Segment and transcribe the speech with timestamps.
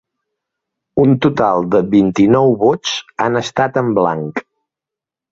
[1.01, 2.93] Un total de vint-i-nou vots
[3.25, 4.41] han estat en blanc.